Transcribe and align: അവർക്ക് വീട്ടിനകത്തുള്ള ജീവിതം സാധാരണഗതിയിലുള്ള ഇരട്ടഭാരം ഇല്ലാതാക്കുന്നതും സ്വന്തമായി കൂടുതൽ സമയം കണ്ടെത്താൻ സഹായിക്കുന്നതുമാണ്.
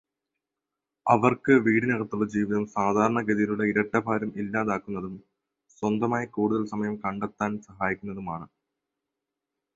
അവർക്ക് 1.05 1.53
വീട്ടിനകത്തുള്ള 1.65 2.25
ജീവിതം 2.27 2.65
സാധാരണഗതിയിലുള്ള 2.67 3.63
ഇരട്ടഭാരം 3.63 4.31
ഇല്ലാതാക്കുന്നതും 4.35 5.15
സ്വന്തമായി 5.77 6.29
കൂടുതൽ 6.31 6.65
സമയം 6.65 6.97
കണ്ടെത്താൻ 7.05 7.61
സഹായിക്കുന്നതുമാണ്. 7.61 8.47